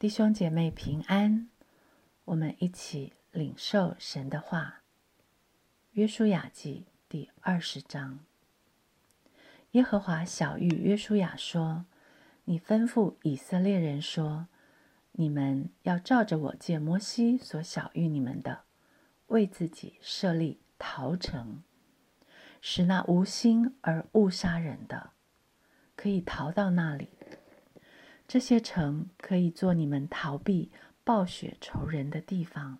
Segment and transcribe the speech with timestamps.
[0.00, 1.48] 弟兄姐妹平安，
[2.26, 4.82] 我们一起领受神的话。
[5.90, 8.20] 约书亚记第二十章，
[9.72, 11.86] 耶和华小谕约书亚说
[12.46, 14.46] ：“你吩咐以色列人说，
[15.10, 18.60] 你们要照着我借摩西所小谕你们的，
[19.26, 21.64] 为自己设立逃城，
[22.60, 25.10] 使那无心而误杀人的，
[25.96, 27.08] 可以逃到那里。”
[28.28, 30.70] 这些城可以做你们逃避
[31.02, 32.78] 暴雪仇人的地方。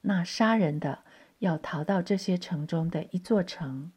[0.00, 1.04] 那杀人的
[1.38, 3.92] 要逃到这些城中的一座城，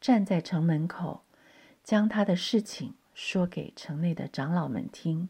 [0.00, 1.24] 站在城门口，
[1.84, 5.28] 将他的事情说给城内的长老们听，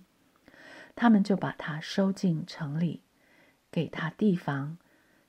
[0.94, 3.02] 他们就把他收进城里，
[3.72, 4.78] 给他地方，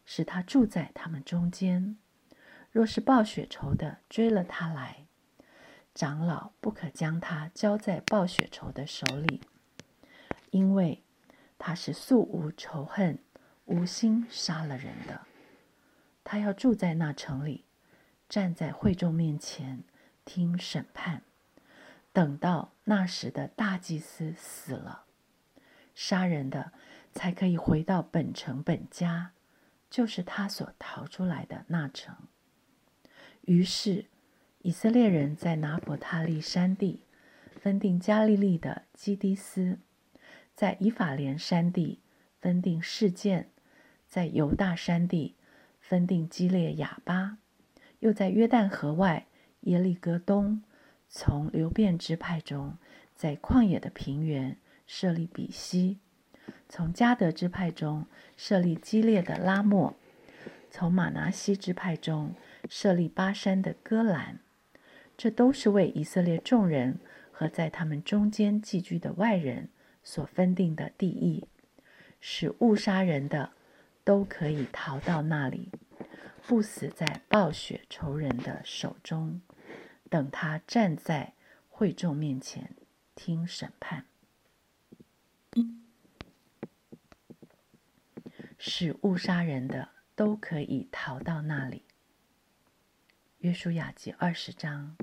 [0.06, 1.98] 使他住在他们中间。
[2.72, 5.01] 若是暴雪仇的追了他来，
[5.94, 9.42] 长老不可将他交在暴雪仇的手里，
[10.50, 11.04] 因为
[11.60, 13.20] 他是素无仇恨、
[13.66, 15.22] 无心杀了人的。
[16.24, 17.66] 他要住在那城里，
[18.30, 19.84] 站在会众面前
[20.24, 21.24] 听审判，
[22.14, 25.04] 等到那时的大祭司死了，
[25.94, 26.72] 杀人的
[27.12, 29.34] 才可以回到本城本家，
[29.90, 32.16] 就是他所逃出来的那城。
[33.42, 34.06] 于是。
[34.64, 37.02] 以色列人在拿伯他利山地
[37.60, 39.80] 分定加利利的基迪斯，
[40.54, 42.00] 在以法莲山地
[42.40, 43.50] 分定事件，
[44.08, 45.36] 在犹大山地
[45.80, 47.40] 分定基列亚巴，
[48.02, 49.26] 又在约旦河外
[49.62, 50.62] 耶利哥东，
[51.10, 52.78] 从流变支派中，
[53.16, 55.98] 在旷野的平原设立比西，
[56.70, 58.06] 从加德支派中
[58.38, 59.96] 设立基列的拉莫，
[60.70, 62.36] 从马拿西支派中
[62.70, 64.40] 设立巴山的戈兰。
[65.22, 67.00] 这都是为以色列众人
[67.32, 69.70] 和在他们中间寄居的外人
[70.02, 71.48] 所分定的地义，
[72.20, 73.52] 使误杀人的
[74.04, 75.70] 都可以逃到那里，
[76.48, 79.44] 不死在暴雪仇人的手中，
[80.10, 81.36] 等他站在
[81.70, 82.76] 会众面前
[83.14, 84.08] 听审判，
[88.58, 91.84] 使误杀人的都可以逃到那里。
[93.38, 94.96] 约书亚记二十章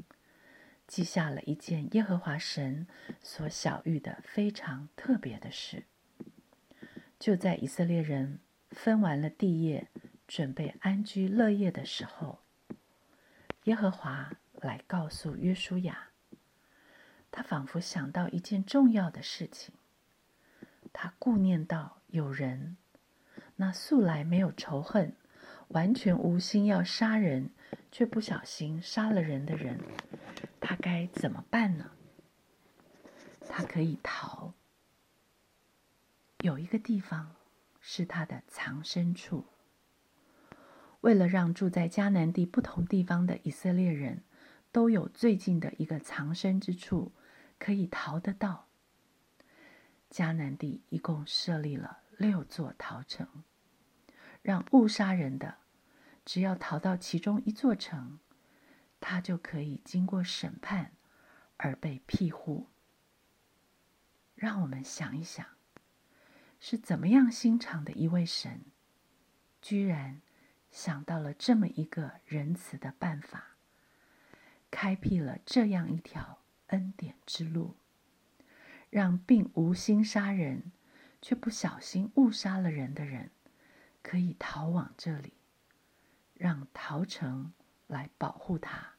[0.89, 2.89] 记下了一件耶和华神
[3.21, 5.85] 所晓谕的非常特别的事。
[7.21, 8.41] 就在以色列人
[8.71, 9.89] 分完了地业，
[10.27, 12.41] 准备安居乐业的时候，
[13.65, 16.09] 耶和华来告诉约书亚，
[17.31, 19.75] 他仿佛想到一件重要的事情。
[20.93, 22.79] 他顾念到有人，
[23.57, 25.15] 那素来没有仇恨。
[25.69, 27.51] 完全无心要杀人，
[27.93, 29.79] 却不小心杀了人的人，
[30.69, 31.93] 他该怎么办呢？
[33.49, 34.53] 他可以逃。
[36.41, 37.35] 有一个地方
[37.81, 39.47] 是他的藏身处。
[41.01, 44.25] 为了让住在迦南地不同地方的以色列人
[44.71, 47.13] 都有最近的一个藏身之处，
[47.59, 48.67] 可以逃得到，
[50.11, 53.27] 迦南地一共设立了六座逃城。
[54.43, 55.55] 让误杀人的，
[56.27, 58.19] 只要逃到其中一座城，
[59.01, 60.93] 他就可以经过审判
[61.57, 62.69] 而被庇护。
[64.35, 65.47] 让我们想一想，
[66.61, 68.67] 是怎么样心肠的一位神，
[69.61, 70.23] 居然
[70.71, 73.57] 想到了这么一个仁慈的办法，
[74.71, 76.39] 开辟了这样一条
[76.69, 77.77] 恩典之路，
[78.91, 80.71] 让并无心杀人
[81.21, 83.31] 却不小心误杀了人的人。
[84.01, 85.35] 可以逃往这里，
[86.35, 87.53] 让逃城
[87.89, 88.95] 来保护他，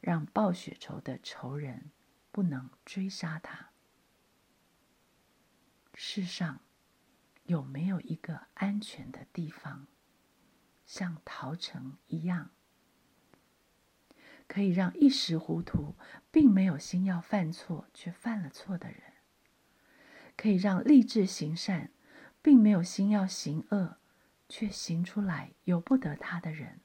[0.00, 1.92] 让暴雪仇的仇人
[2.32, 3.70] 不能追杀他。
[5.94, 6.60] 世上
[7.44, 9.86] 有没有一个安全的地方，
[10.84, 12.50] 像逃城一样，
[14.48, 15.96] 可以让一时糊涂
[16.30, 19.00] 并没有心要犯错却犯了错的人，
[20.36, 21.92] 可以让立志行善
[22.42, 23.98] 并没有心要行恶？
[24.48, 26.80] 却行出来由不得他的人，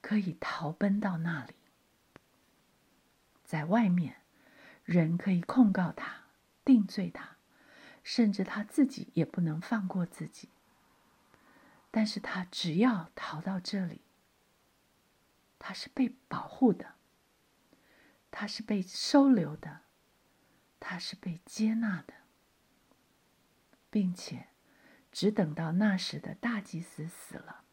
[0.00, 1.54] 可以逃奔到那里。
[3.44, 4.22] 在外面，
[4.84, 6.24] 人可以控告他、
[6.64, 7.36] 定罪他，
[8.02, 10.48] 甚至他自己也不能放过自己。
[11.90, 14.02] 但是他只要逃到这里，
[15.58, 16.94] 他是被保护的，
[18.30, 19.80] 他是被收留的，
[20.78, 22.14] 他是被接纳的，
[23.90, 24.46] 并且。
[25.12, 27.64] 只等到那时的大祭司死了，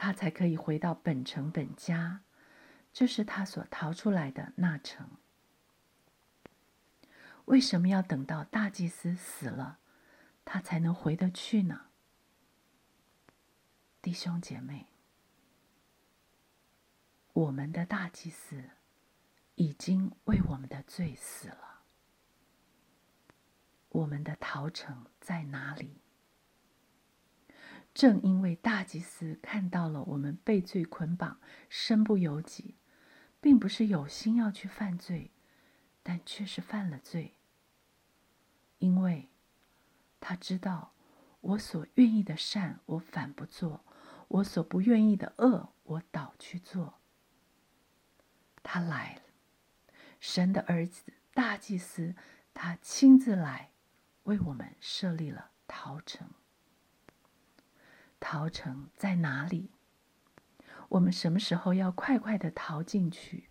[0.00, 2.20] 他才可以回到本城本家，
[2.92, 5.10] 这是他所逃出来的那城。
[7.46, 9.80] 为什么要等到大祭司死了，
[10.44, 11.86] 他才能回得去呢？
[14.00, 14.86] 弟兄姐妹，
[17.32, 18.70] 我们的大祭司
[19.56, 21.80] 已经为我们的罪死了。
[23.88, 26.00] 我们的逃城在哪里？
[27.94, 32.76] 正因为大祭司看到了我们被罪捆绑、身不由己，
[33.40, 35.32] 并不是有心要去犯罪，
[36.02, 37.34] 但却是犯了罪。
[38.78, 39.28] 因为
[40.20, 40.92] 他知道
[41.40, 43.84] 我所愿意的善，我反不做。
[44.28, 46.98] 我所不愿意的恶，我倒去做。
[48.62, 49.22] 他来了，
[50.20, 52.14] 神的儿子大祭司，
[52.52, 53.70] 他亲自来
[54.24, 56.28] 为我们设立了逃城。
[58.20, 59.70] 逃城在哪里？
[60.90, 63.48] 我们什么时候要快快的逃进去？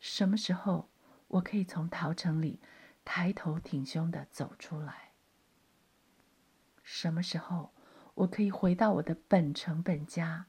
[0.00, 0.90] 什么时候
[1.28, 2.60] 我可以从逃城里
[3.04, 5.12] 抬头挺胸的走出来？
[6.82, 7.72] 什么时候？
[8.14, 10.44] 我可以回到我的本城本家，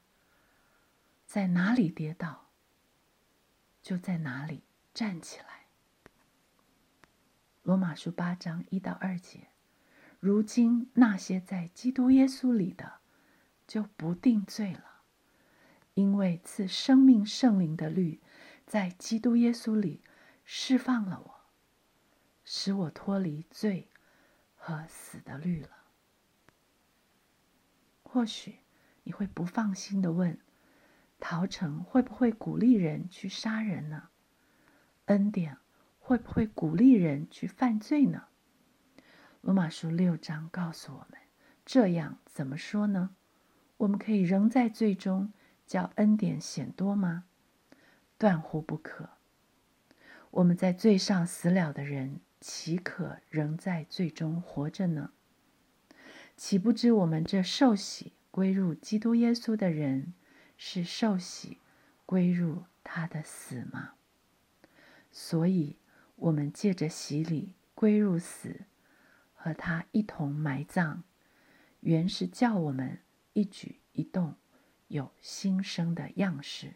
[1.25, 2.49] 在哪里跌倒，
[3.81, 5.67] 就在哪里站起来。
[7.61, 9.47] 罗马书八章一到二节，
[10.19, 12.95] 如今那些在基督耶稣里的，
[13.73, 15.01] 就不定罪了，
[15.95, 18.21] 因为赐生命圣灵的律，
[18.67, 20.03] 在基督耶稣里
[20.45, 21.41] 释放了我，
[22.45, 23.89] 使我脱离罪
[24.55, 25.69] 和死的律了。
[28.03, 28.59] 或许
[29.05, 30.37] 你会不放心的问
[31.19, 34.09] ：“陶城会不会鼓励人去杀人呢？
[35.05, 35.57] 恩典
[35.97, 38.27] 会不会鼓励人去犯罪呢？”
[39.41, 41.19] 罗马书六章告诉我们
[41.65, 43.15] ：“这样怎么说呢？
[43.83, 45.33] 我们可以仍在罪中，
[45.67, 47.25] 叫恩典显多吗？
[48.17, 49.09] 断乎不可！
[50.31, 55.11] 我们在罪上死了的人，岂可仍在罪中活着呢？”
[56.37, 60.13] 岂不知我们这受洗归入基督耶稣的人，
[60.57, 61.57] 是受洗
[62.05, 63.95] 归入他的死吗？
[65.11, 65.75] 所以，
[66.15, 68.61] 我们借着洗礼归入死，
[69.35, 71.03] 和他一同埋葬，
[71.81, 72.99] 原是叫我们
[73.33, 74.35] 一举一动
[74.87, 76.75] 有新生的样式，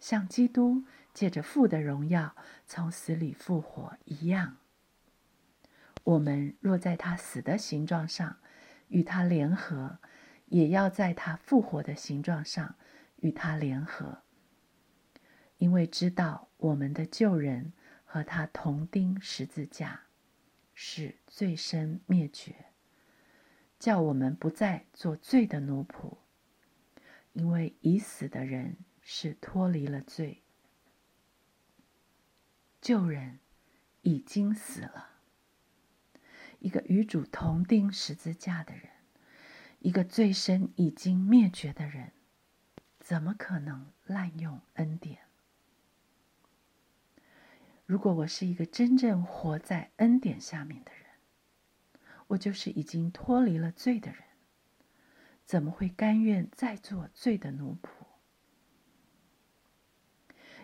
[0.00, 2.34] 像基督借着父的荣耀
[2.66, 4.56] 从死里复活一样。
[6.04, 8.36] 我们若在他死的形状上，
[8.88, 9.98] 与他联合，
[10.46, 12.76] 也要在他复活的形状上
[13.16, 14.22] 与他联合，
[15.56, 17.72] 因为知道我们的旧人
[18.04, 20.02] 和他同钉十字架，
[20.74, 22.66] 是罪身灭绝，
[23.84, 26.16] 叫我们不再做罪的奴仆。
[27.34, 30.42] 因为已死的人是脱离了罪，
[32.80, 33.40] 旧人
[34.00, 35.10] 已经死了。
[36.60, 38.88] 一个与主同钉十字架的人，
[39.80, 42.12] 一个罪身已经灭绝的人，
[43.00, 45.18] 怎么可能滥用恩典？
[47.84, 51.03] 如果我是一个真正活在恩典下面的人，
[52.28, 54.22] 我就是已经脱离了罪的人，
[55.44, 57.88] 怎么会甘愿再做罪的奴仆？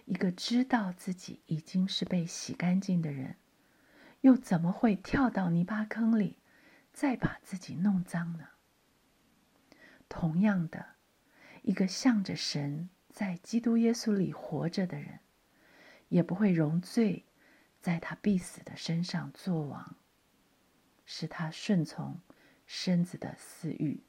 [0.05, 3.37] 一个知道自己已经是被洗干净的人。
[4.23, 6.37] 又怎么会跳到泥巴坑里，
[6.93, 8.49] 再把自己弄脏呢？
[10.11, 10.97] 同样的，
[11.63, 15.21] 一个向着神在基督耶稣里活着的人，
[16.09, 17.25] 也不会容罪
[17.81, 19.97] 在他必死的身上作王，
[21.13, 22.21] 使他顺从
[22.67, 24.05] 身子的私欲。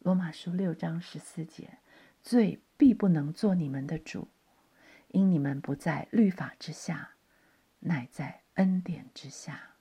[0.00, 1.78] 罗马书六章十四节：
[2.22, 4.28] 罪必不能做你们的主，
[5.08, 7.14] 因你们不在律法之下。
[7.78, 9.76] 乃在恩典之下，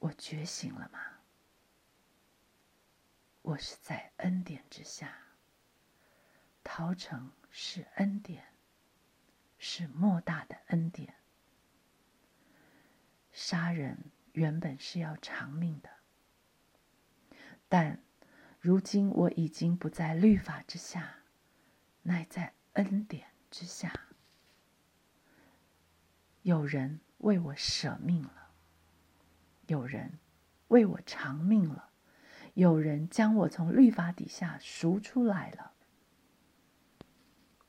[0.00, 1.00] 我觉醒了吗？
[3.40, 5.10] 我是在恩典之下。
[6.62, 8.44] 陶城是恩典，
[9.56, 11.14] 是莫大的恩典。
[13.40, 13.96] 杀人
[14.32, 15.88] 原本是要偿命的，
[17.68, 18.02] 但
[18.58, 21.20] 如今我已经不在律法之下，
[22.02, 23.92] 乃在恩典之下。
[26.42, 28.50] 有人为我舍命了，
[29.68, 30.18] 有人
[30.66, 31.90] 为我偿命了，
[32.54, 35.74] 有人将我从律法底下赎出来了，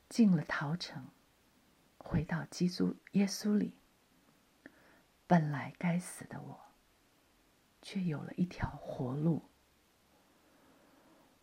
[0.08, 1.06] 进了陶城，
[1.96, 3.76] 回到基督耶稣里。
[5.30, 6.60] 本来该死的我
[7.80, 9.44] 却有了一条活路。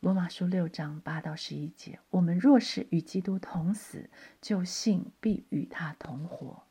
[0.01, 4.09] 罗马书六章八到十一节我们若是与基督同死
[4.41, 6.67] 就信必与他同活。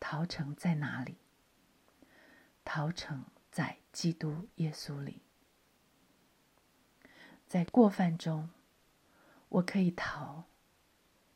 [0.00, 1.18] 桃城在哪里？
[2.64, 5.20] 桃城在基督耶稣里。
[7.46, 8.48] 在过犯中
[9.50, 10.44] 我可以逃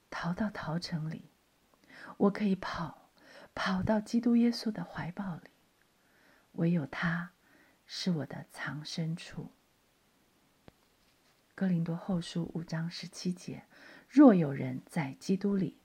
[0.08, 1.28] 逃到桃城里
[2.18, 3.10] 我可以跑，
[3.54, 5.50] 跑到基督耶稣的怀抱里。
[6.52, 7.32] 唯有他
[7.86, 9.52] 是我的藏身处。
[11.54, 13.64] 哥林多后书五章十七节：
[14.08, 15.80] 若有人在基督里，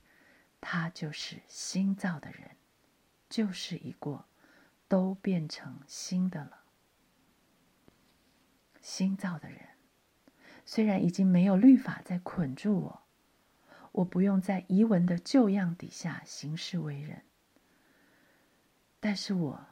[0.59, 2.57] 他就是新造的人，
[3.29, 4.25] 旧事已过，
[4.87, 6.63] 都变成新的了。
[8.81, 9.69] 新造的人，
[10.65, 13.02] 虽然已经没有律法在捆住我，
[13.93, 17.23] 我不用在遗文的旧样底下行事为人，
[18.99, 19.65] 但是我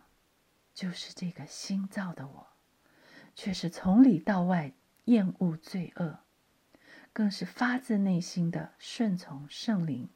[0.74, 2.48] 就是这个新造的我，
[3.36, 4.74] 却是从里到外。
[5.06, 6.20] 厌恶罪恶，
[7.12, 10.08] 更是发自内心的顺从圣灵，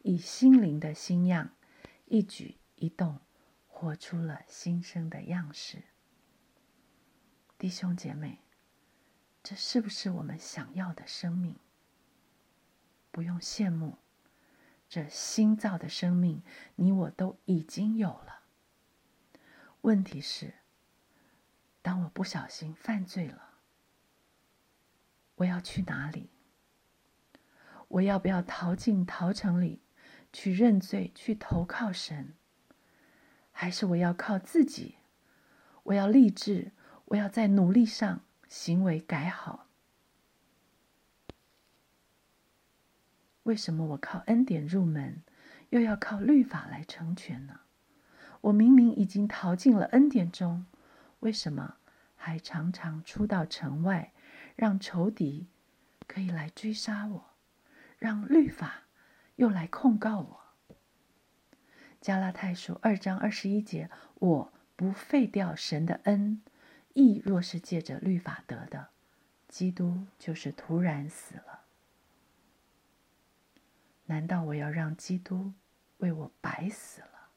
[0.00, 1.54] 以心灵的新样，
[2.06, 3.20] 一举一动，
[3.66, 5.84] 活出了新生的样式。
[7.58, 8.38] 弟兄姐妹，
[9.42, 11.56] 这是不是我们想要的生命？
[13.14, 13.98] 不用羡慕，
[14.88, 16.42] 这新造的生命，
[16.74, 18.40] 你我都已经有了。
[19.82, 20.54] 问题是，
[21.80, 23.50] 当我不小心犯罪了。
[25.36, 26.30] 我要去哪里？
[27.86, 29.80] 我要不要逃进逃城里，
[30.32, 32.34] 去认罪，去投靠神？
[33.52, 34.96] 还是我要靠自己？
[35.84, 36.72] 我要立志，
[37.04, 39.63] 我要在努力上行为改好。
[43.44, 45.22] 为什么我靠恩典入门，
[45.70, 47.60] 又要靠律法来成全呢？
[48.42, 50.66] 我明明已经逃进了恩典中，
[51.20, 51.76] 为什么
[52.16, 54.12] 还常常出到城外？
[54.56, 55.48] 让仇敌
[56.06, 57.24] 可以来追杀我，
[57.98, 58.84] 让律法
[59.36, 60.40] 又来控告我。
[62.00, 66.40] 加拉太书二章二十一节：我不废掉神的恩，
[66.92, 68.90] 义若是借着律法得的，
[69.48, 71.63] 基督就是突然死了。
[74.06, 75.54] 难道我要让基督
[75.98, 77.30] 为我白死了？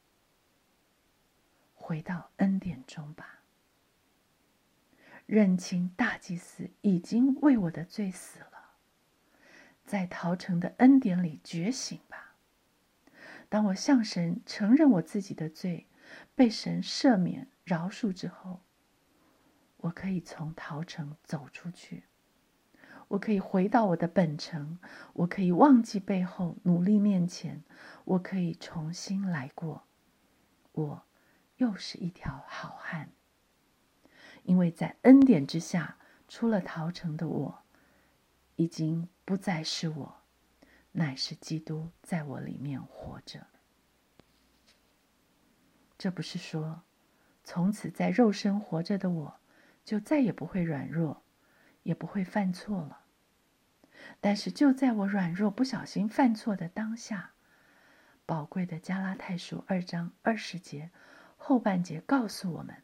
[1.74, 3.40] 回到恩典中吧。
[5.24, 8.72] 认清大祭司已经为我的罪死了，
[9.84, 12.34] 在陶城的恩典里觉醒吧。
[13.48, 15.86] 当我向神承认我自己的罪，
[16.34, 18.62] 被神赦免饶恕之后，
[19.78, 22.04] 我可以从陶城走出去，
[23.08, 24.78] 我可以回到我的本城，
[25.14, 27.64] 我可以忘记背后，努力面前，
[28.04, 29.84] 我可以重新来过，
[30.72, 31.02] 我
[31.56, 33.10] 又是一条好汉。
[34.44, 35.98] 因为在恩典之下
[36.28, 37.62] 出了逃城的我，
[38.56, 40.22] 已经不再是我，
[40.92, 43.46] 乃是基督在我里面活着。
[45.96, 46.82] 这不是说，
[47.42, 49.40] 从此在肉身活着的我，
[49.84, 51.22] 就再也不会软弱，
[51.82, 53.04] 也不会犯错了。
[54.20, 57.32] 但是就在我软弱、不小心犯错的当下，
[58.26, 60.90] 宝贵的加拉太书二章二十节
[61.36, 62.82] 后半节告诉我们。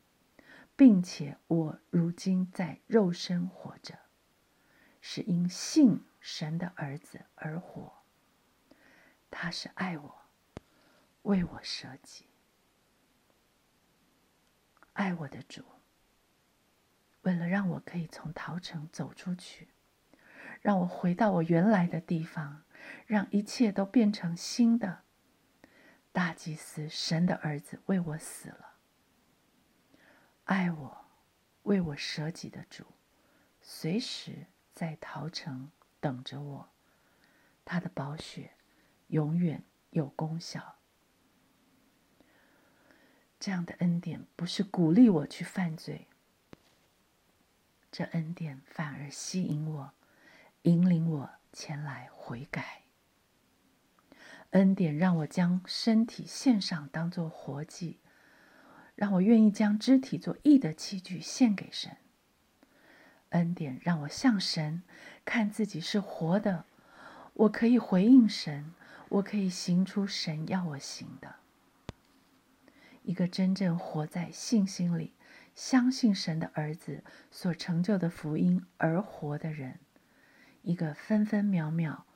[0.77, 3.97] 并且我如今在肉身活着，
[5.01, 8.03] 是因信神的儿子而活。
[9.31, 10.23] 他是爱我，
[11.23, 12.27] 为我舍己，
[14.95, 15.65] 爱我的主。
[17.25, 19.69] 为了让我可以从陶城走出去，
[20.61, 22.63] 让我回到我原来的地方，
[23.07, 25.03] 让一切都变成新的。
[26.13, 28.75] 大祭司神的儿子为我死了。
[30.45, 31.07] 爱我、
[31.65, 32.85] 为我舍己的主，
[33.61, 36.69] 随时在陶城等着我。
[37.65, 38.53] 他的宝血
[39.09, 40.77] 永远有功效。
[43.41, 46.07] 这样的恩典不是鼓励我去犯罪，
[47.97, 49.93] 这恩典反而吸引我，
[50.63, 52.83] 引领我前来悔改。
[54.51, 58.01] 恩典让我将身体献上，当做活祭。
[58.97, 61.97] 让我愿意将肢体做义的器具献给神。
[63.29, 64.83] 恩典让我向神
[65.25, 66.65] 看自己是活的，
[67.35, 68.75] 我可以回应神，
[69.09, 71.37] 我可以行出神要我行的。
[73.05, 75.13] 一个真正活在信心里，
[75.55, 79.81] 相信神的儿子所成就的福音而活的人，
[80.63, 82.07] 一个分分秒秒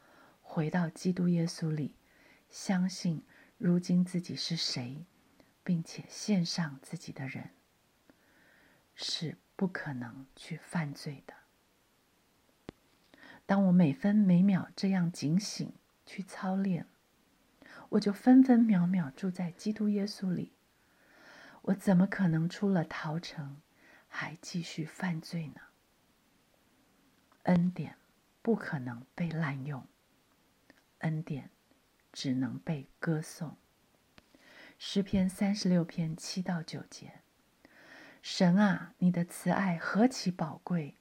[0.43, 1.95] 回到基督耶稣里，
[2.51, 3.23] 相信
[3.57, 5.05] 如今自己是谁。
[5.65, 7.51] 并且献上自己的人，
[8.95, 11.35] 是不可能去犯罪的。
[13.45, 15.71] 当我每分每秒这样警醒
[16.07, 16.87] 去操练，
[17.91, 20.53] 我就分分秒秒住在基督耶稣里。
[21.69, 23.61] 我怎么可能出了逃城，
[24.09, 25.61] 还继续犯罪呢？
[27.43, 27.97] 恩典
[28.41, 29.87] 不可能被滥用，
[31.01, 31.51] 恩典
[32.11, 33.59] 只能被歌颂。
[34.79, 37.21] 诗篇三十六篇七到九节：
[38.23, 40.97] 神啊，你的慈爱何其宝贵！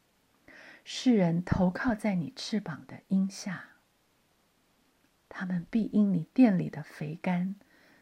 [0.83, 3.77] 世人投靠在你翅膀的荫下，
[5.29, 7.55] 他们必因你殿里的肥甘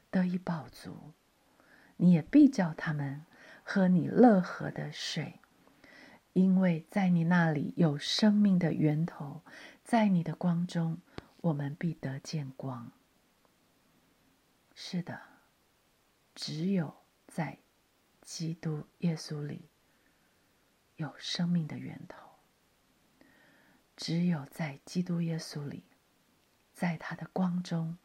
[0.09, 1.13] 得以饱足。
[1.97, 3.25] 你也必叫他们
[3.63, 5.39] 喝你乐河的水，
[6.33, 9.41] 因为在你那里有生命的源头，
[9.83, 10.99] 在你的光中，
[11.41, 12.91] 我们必得见光。
[14.73, 15.21] 是的，
[16.35, 16.95] 只有
[17.27, 17.59] 在
[18.21, 19.69] 基督耶稣里
[20.97, 22.17] 有生命的源头，
[23.95, 25.85] 只有在基督耶稣里，
[26.73, 27.97] 在他的光中，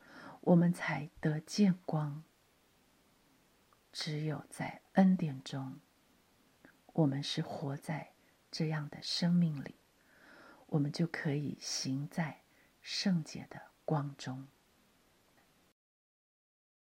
[0.42, 2.22] 我们才得见光。
[3.92, 5.80] 只有在恩典中，
[6.92, 8.12] 我们是活在
[8.50, 9.76] 这样的生命里，
[10.66, 12.42] 我们就可以行在
[12.80, 14.46] 圣洁的光中。